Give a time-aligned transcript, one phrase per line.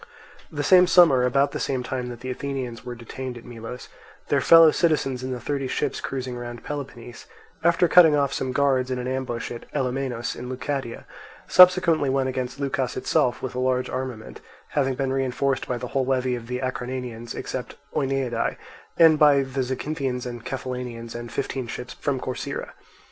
[0.51, 3.87] The same summer, about the same time that the Athenians were detained at Melos,
[4.29, 7.27] their fellow citizens in the thirty ships cruising round Peloponnese,
[7.63, 11.05] after cutting off some guards in an ambush at Ellomenus in Leucadia,
[11.47, 16.03] subsequently went against Leucas itself with a large armament, having been reinforced by the whole
[16.07, 18.57] levy of the Acarnanians except Oeniadae,
[18.97, 22.69] and by the Zacynthians and Cephallenians and fifteen ships from Corcyra.